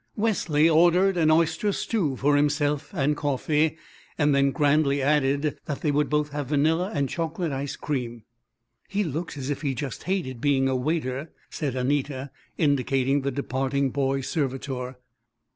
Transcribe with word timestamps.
Wesley 0.15 0.67
ordered 0.67 1.15
an 1.15 1.29
oyster 1.29 1.71
stew 1.71 2.15
for 2.15 2.35
himself, 2.35 2.91
and 2.91 3.15
coffee, 3.15 3.77
and 4.17 4.33
then 4.33 4.49
grandly 4.49 4.99
added 4.99 5.55
that 5.65 5.81
they 5.81 5.91
would 5.91 6.09
both 6.09 6.31
have 6.31 6.47
vanilla 6.47 6.89
and 6.91 7.07
chocolate 7.07 7.51
ice 7.51 7.75
cream. 7.75 8.23
"He 8.87 9.03
looks 9.03 9.37
as 9.37 9.51
if 9.51 9.61
he 9.61 9.75
just 9.75 10.05
hated 10.05 10.41
being 10.41 10.67
a 10.67 10.75
waiter," 10.75 11.31
said 11.51 11.75
Anita, 11.75 12.31
indicating 12.57 13.21
the 13.21 13.29
departing 13.29 13.91
boy 13.91 14.21
servitor. 14.21 14.97